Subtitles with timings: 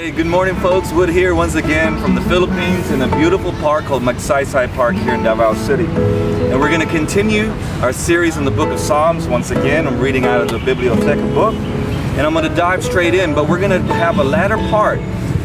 [0.00, 0.92] Hey, good morning folks.
[0.92, 5.12] Wood here once again from the Philippines in a beautiful park called Magsaysay Park here
[5.12, 5.84] in Davao City.
[5.84, 7.50] And we're going to continue
[7.82, 9.86] our series in the book of Psalms once again.
[9.86, 13.46] I'm reading out of the Bibliotheca book and I'm going to dive straight in, but
[13.46, 15.00] we're going to have a latter part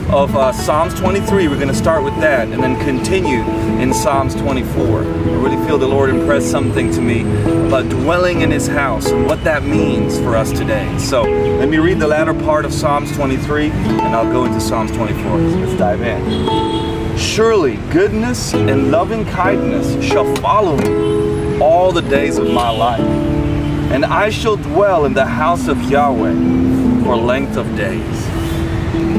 [0.10, 1.47] of uh, Psalms 23.
[1.47, 3.42] We're going to start with that and then continue
[3.81, 4.85] in Psalms 24.
[4.85, 7.21] I really feel the Lord impressed something to me
[7.67, 10.97] about dwelling in His house and what that means for us today.
[10.99, 14.92] So let me read the latter part of Psalms 23 and I'll go into Psalms
[14.92, 15.38] 24.
[15.38, 17.17] Let's dive in.
[17.17, 24.03] Surely goodness and loving kindness shall follow me all the days of my life, and
[24.03, 28.24] I shall dwell in the house of Yahweh for length of days.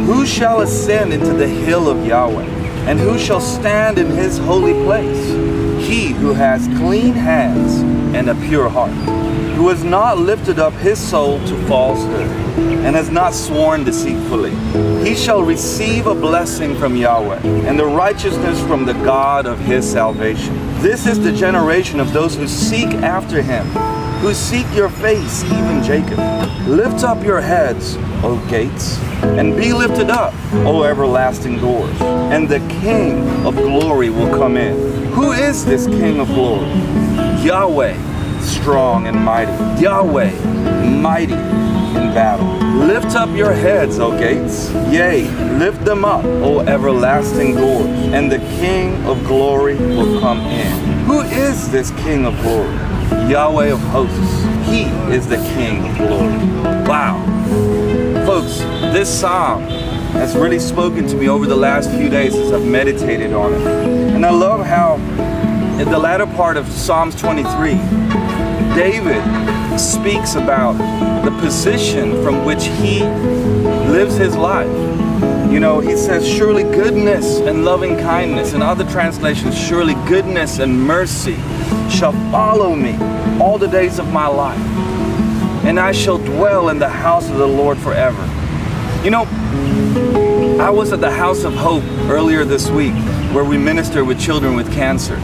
[0.06, 2.44] Who shall ascend into the hill of Yahweh?
[2.88, 5.28] And who shall stand in his holy place?
[5.86, 7.80] He who has clean hands
[8.14, 8.92] and a pure heart,
[9.56, 14.54] who has not lifted up his soul to falsehood, and has not sworn deceitfully.
[15.04, 19.90] He shall receive a blessing from Yahweh, and the righteousness from the God of his
[19.90, 20.56] salvation.
[20.80, 23.66] This is the generation of those who seek after him,
[24.26, 26.18] who seek your face, even Jacob.
[26.66, 30.34] Lift up your heads, O gates, and be lifted up,
[30.66, 34.74] O everlasting doors, and the King of glory will come in.
[35.12, 36.66] Who is this King of glory?
[37.40, 37.94] Yahweh,
[38.40, 39.52] strong and mighty.
[39.80, 40.32] Yahweh,
[40.90, 42.48] mighty in battle.
[42.84, 48.38] Lift up your heads, O gates, yea, lift them up, O everlasting doors, and the
[48.58, 51.04] King of glory will come in.
[51.04, 52.85] Who is this King of glory?
[53.30, 54.68] Yahweh of hosts.
[54.68, 54.82] He
[55.14, 56.36] is the King of glory.
[56.86, 57.22] Wow.
[58.26, 58.58] Folks,
[58.92, 59.62] this psalm
[60.12, 63.60] has really spoken to me over the last few days as I've meditated on it.
[63.60, 64.94] And I love how
[65.80, 67.74] in the latter part of Psalms 23,
[68.74, 69.22] David
[69.78, 70.72] speaks about
[71.24, 73.00] the position from which he
[73.90, 74.66] lives his life.
[75.50, 78.54] You know, he says, surely goodness and loving kindness.
[78.54, 81.36] In other translations, surely goodness and mercy
[81.90, 82.96] shall follow me
[83.40, 84.58] all the days of my life.
[85.64, 88.22] And I shall dwell in the house of the Lord forever.
[89.04, 89.24] You know,
[90.60, 92.94] I was at the House of Hope earlier this week
[93.32, 95.16] where we minister with children with cancer.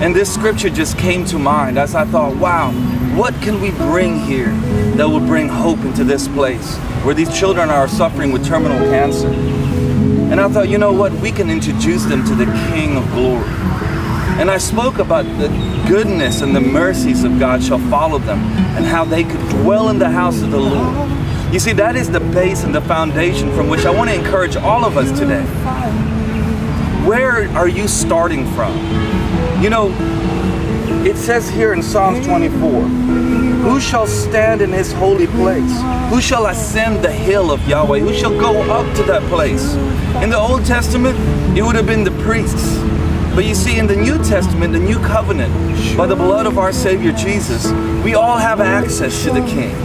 [0.00, 2.72] And this scripture just came to mind as I thought, wow,
[3.16, 4.52] what can we bring here
[4.96, 9.28] that will bring hope into this place where these children are suffering with terminal cancer?
[9.28, 13.48] And I thought, you know what, we can introduce them to the King of Glory.
[14.38, 15.48] And I spoke about the
[15.86, 18.38] goodness and the mercies of God shall follow them
[18.76, 21.10] and how they could dwell in the house of the Lord.
[21.52, 24.56] You see, that is the base and the foundation from which I want to encourage
[24.56, 25.44] all of us today.
[27.06, 28.76] Where are you starting from?
[29.62, 29.90] You know,
[31.06, 35.70] it says here in Psalms 24, Who shall stand in his holy place?
[36.10, 38.00] Who shall ascend the hill of Yahweh?
[38.00, 39.74] Who shall go up to that place?
[40.22, 41.16] In the Old Testament,
[41.56, 42.76] it would have been the priests.
[43.36, 45.52] But you see, in the New Testament, the New Covenant,
[45.94, 47.70] by the blood of our Savior Jesus,
[48.02, 49.76] we all have access to the King.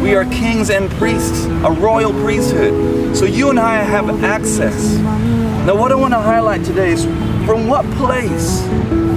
[0.00, 3.14] We are kings and priests, a royal priesthood.
[3.14, 4.96] So you and I have access.
[4.96, 7.04] Now, what I want to highlight today is
[7.44, 8.66] from what place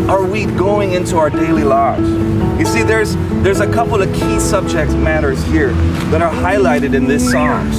[0.10, 2.10] are we going into our daily lives?
[2.60, 5.72] You see, there's there's a couple of key subject matters here
[6.12, 7.78] that are highlighted in this Psalms.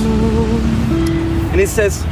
[1.52, 2.02] And it says,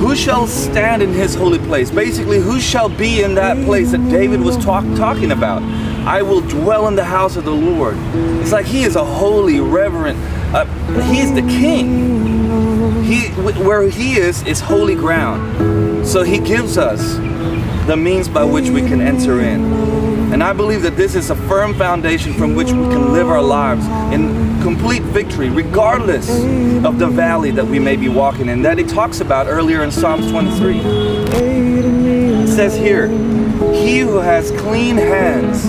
[0.00, 1.90] who shall stand in his holy place?
[1.90, 5.62] Basically, who shall be in that place that David was talk, talking about?
[6.06, 7.96] I will dwell in the house of the Lord.
[8.40, 10.18] It's like he is a holy, reverent,
[10.54, 10.64] uh,
[11.10, 13.02] he is the king.
[13.02, 13.28] He,
[13.62, 16.06] where he is, is holy ground.
[16.06, 17.16] So he gives us
[17.86, 19.97] the means by which we can enter in.
[20.38, 23.42] And I believe that this is a firm foundation from which we can live our
[23.42, 23.84] lives
[24.14, 26.30] in complete victory, regardless
[26.84, 28.62] of the valley that we may be walking in.
[28.62, 30.78] That he talks about earlier in Psalms 23.
[30.78, 35.64] It says here, He who has clean hands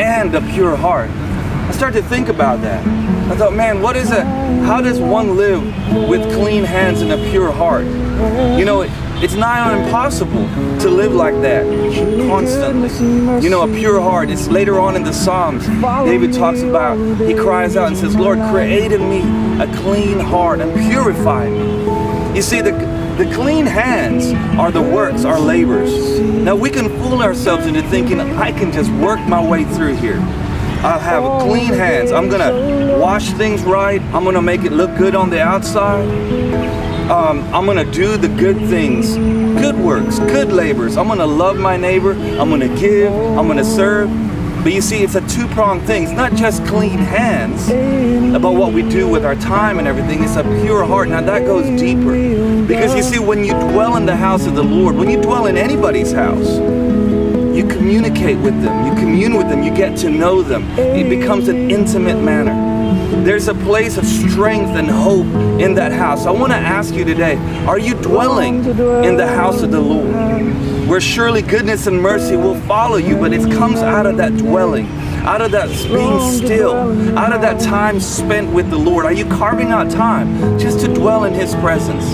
[0.00, 1.08] and a pure heart.
[1.10, 2.84] I started to think about that.
[3.30, 4.24] I thought, man, what is it?
[4.64, 5.62] How does one live
[6.08, 7.86] with clean hands and a pure heart?
[7.86, 8.82] You know,
[9.22, 10.48] it's nigh on impossible
[10.80, 11.64] to live like that
[12.28, 12.90] constantly.
[13.40, 14.30] You know, a pure heart.
[14.30, 15.64] It's later on in the Psalms.
[16.04, 19.20] David talks about, he cries out and says, Lord, create in me
[19.62, 22.34] a clean heart and purify me.
[22.34, 22.72] You see, the,
[23.16, 26.18] the clean hands are the works, our labors.
[26.18, 30.18] Now we can fool ourselves into thinking, I can just work my way through here.
[30.84, 32.10] I'll have clean hands.
[32.10, 34.02] I'm gonna wash things right.
[34.12, 38.56] I'm gonna make it look good on the outside um, I'm gonna do the good
[38.68, 39.16] things,
[39.60, 40.96] good works, good labors.
[40.96, 42.12] I'm gonna love my neighbor.
[42.12, 43.12] I'm gonna give.
[43.12, 44.10] I'm gonna serve.
[44.62, 46.04] But you see, it's a two pronged thing.
[46.04, 47.68] It's not just clean hands
[48.34, 51.08] about what we do with our time and everything, it's a pure heart.
[51.08, 52.12] Now, that goes deeper.
[52.66, 55.46] Because you see, when you dwell in the house of the Lord, when you dwell
[55.46, 56.58] in anybody's house,
[57.56, 60.64] you communicate with them, you commune with them, you get to know them.
[60.78, 62.71] It becomes an intimate manner.
[63.24, 65.26] There's a place of strength and hope
[65.60, 66.26] in that house.
[66.26, 67.36] I want to ask you today
[67.66, 68.64] are you dwelling
[69.04, 70.12] in the house of the Lord?
[70.88, 74.86] Where surely goodness and mercy will follow you, but it comes out of that dwelling
[75.22, 79.06] out of that being still, out of that time spent with the Lord?
[79.06, 82.04] Are you carving out time just to dwell in His presence?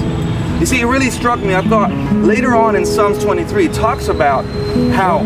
[0.60, 1.54] You see, it really struck me.
[1.54, 4.44] I thought later on in Psalms 23, it talks about
[4.92, 5.20] how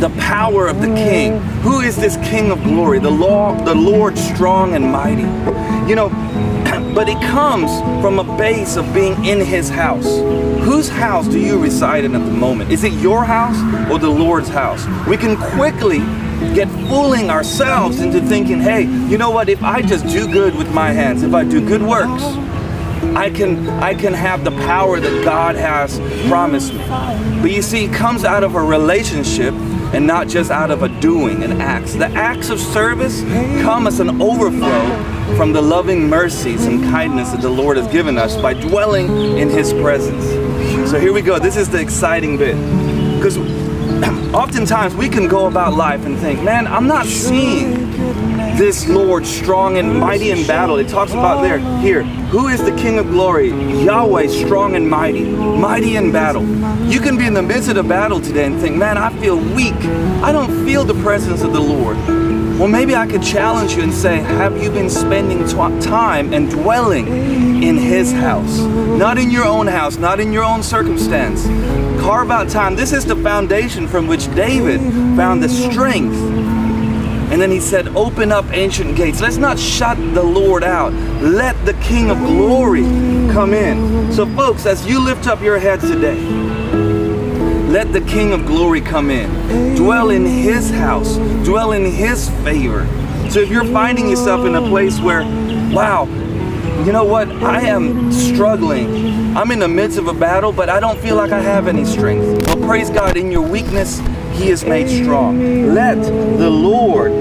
[0.00, 1.40] the power of the king.
[1.62, 3.00] Who is this king of glory?
[3.00, 5.22] The law, the Lord strong and mighty.
[5.88, 6.08] You know,
[6.94, 10.06] but it comes from a base of being in his house.
[10.64, 12.70] Whose house do you reside in at the moment?
[12.70, 13.56] Is it your house
[13.90, 14.86] or the Lord's house?
[15.08, 15.98] We can quickly
[16.54, 20.72] get fooling ourselves into thinking, hey, you know what, if I just do good with
[20.72, 22.22] my hands, if I do good works,
[23.16, 25.98] I can I can have the power that God has
[26.28, 26.84] promised me.
[27.40, 29.54] But you see, it comes out of a relationship
[29.94, 31.94] and not just out of a doing and acts.
[31.94, 33.22] The acts of service
[33.62, 38.18] come as an overflow from the loving mercies and kindness that the Lord has given
[38.18, 40.24] us by dwelling in His presence.
[40.90, 41.38] So here we go.
[41.38, 42.56] This is the exciting bit.
[43.16, 43.38] Because
[44.34, 49.78] oftentimes we can go about life and think, man, I'm not seeing this Lord strong
[49.78, 50.78] and mighty in battle.
[50.78, 53.50] It talks about there, here, who is the King of glory?
[53.50, 56.44] Yahweh, strong and mighty, mighty in battle.
[56.84, 59.38] You can be in the midst of the battle today and think, man, I feel
[59.38, 59.76] weak.
[60.24, 61.96] I don't feel the presence of the Lord.
[62.58, 65.46] Well, maybe I could challenge you and say, have you been spending
[65.80, 68.58] time and dwelling in His house?
[68.58, 71.46] Not in your own house, not in your own circumstance.
[72.02, 72.74] Carve out time.
[72.74, 74.80] This is the foundation from which David
[75.16, 76.47] found the strength
[77.38, 79.20] and then he said, Open up ancient gates.
[79.20, 80.92] Let's not shut the Lord out.
[81.22, 82.82] Let the King of glory
[83.32, 84.12] come in.
[84.12, 86.20] So, folks, as you lift up your heads today,
[87.68, 89.76] let the King of glory come in.
[89.76, 91.14] Dwell in his house,
[91.44, 92.84] dwell in his favor.
[93.30, 95.22] So, if you're finding yourself in a place where,
[95.72, 96.06] wow,
[96.84, 97.30] you know what?
[97.30, 99.36] I am struggling.
[99.36, 101.84] I'm in the midst of a battle, but I don't feel like I have any
[101.84, 102.48] strength.
[102.48, 104.00] Well, praise God, in your weakness,
[104.38, 105.74] he is made strong.
[105.74, 107.12] Let the Lord,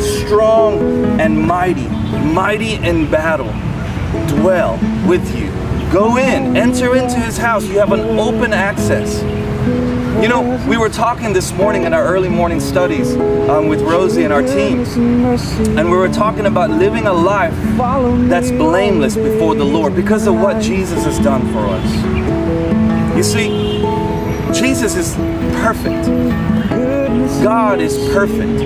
[0.00, 3.52] strong and mighty, mighty in battle,
[4.28, 5.50] dwell with you.
[5.92, 7.64] Go in, enter into his house.
[7.64, 9.22] You have an open access.
[10.22, 14.24] You know, we were talking this morning in our early morning studies um, with Rosie
[14.24, 14.84] and our team,
[15.76, 17.54] and we were talking about living a life
[18.28, 23.16] that's blameless before the Lord because of what Jesus has done for us.
[23.16, 23.73] You see,
[24.54, 25.14] Jesus is
[25.62, 26.06] perfect.
[27.42, 28.62] God is perfect.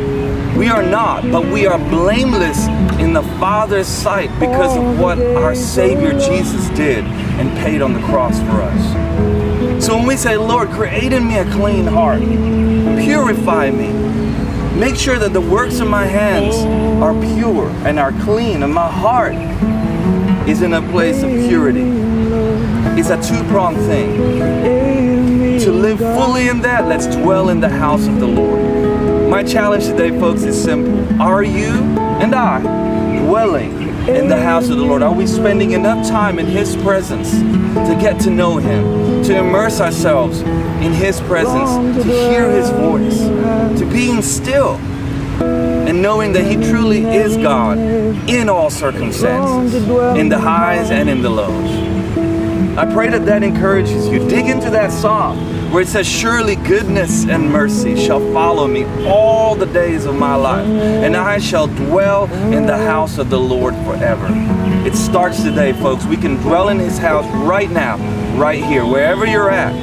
[0.54, 2.66] We are not, but we are blameless
[2.98, 8.00] in the Father's sight because of what our Savior Jesus did and paid on the
[8.00, 9.84] cross for us.
[9.84, 13.92] So when we say, Lord, create in me a clean heart, purify me,
[14.78, 16.56] make sure that the works of my hands
[17.02, 19.34] are pure and are clean, and my heart
[20.46, 21.88] is in a place of purity.
[23.00, 24.77] It's a two pronged thing
[25.68, 29.28] to live fully in that, let's dwell in the house of the Lord.
[29.28, 31.20] My challenge today, folks, is simple.
[31.20, 31.68] Are you
[32.22, 32.62] and I
[33.22, 33.72] dwelling
[34.08, 35.02] in the house of the Lord?
[35.02, 39.78] Are we spending enough time in His presence to get to know Him, to immerse
[39.82, 43.18] ourselves in His presence, to hear His voice,
[43.78, 44.76] to being still?
[45.38, 49.74] and knowing that He truly is God in all circumstances,
[50.16, 52.76] in the highs and in the lows.
[52.76, 54.28] I pray that that encourages you.
[54.28, 59.54] Dig into that psalm where it says, Surely goodness and mercy shall follow me all
[59.54, 63.74] the days of my life, and I shall dwell in the house of the Lord
[63.84, 64.26] forever.
[64.86, 66.06] It starts today, folks.
[66.06, 67.98] We can dwell in His house right now,
[68.38, 69.74] right here, wherever you're at.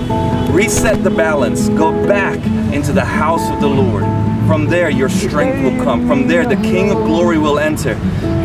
[0.52, 1.70] Reset the balance.
[1.70, 2.38] Go back
[2.74, 4.04] into the house of the Lord.
[4.48, 6.08] From there, your strength will come.
[6.08, 7.96] From there, the King of glory will enter,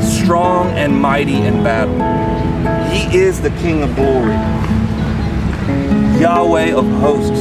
[0.03, 1.95] strong and mighty in battle.
[2.91, 4.35] He is the King of glory.
[6.21, 7.41] Yahweh of hosts.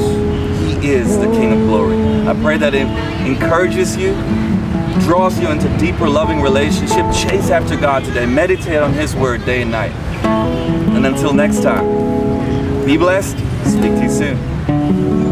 [0.81, 1.97] He is the King of glory.
[2.25, 2.87] I pray that it
[3.27, 4.13] encourages you,
[5.01, 7.05] draws you into deeper loving relationship.
[7.11, 8.25] Chase after God today.
[8.25, 9.91] Meditate on His word day and night.
[10.23, 13.37] And until next time, be blessed.
[13.65, 15.28] Speak to you soon.